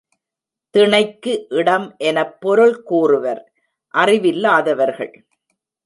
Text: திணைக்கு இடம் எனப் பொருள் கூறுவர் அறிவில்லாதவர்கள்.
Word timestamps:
திணைக்கு 0.69 1.45
இடம் 1.49 1.95
எனப் 1.97 2.41
பொருள் 2.41 2.83
கூறுவர் 2.83 3.51
அறிவில்லாதவர்கள். 3.93 5.25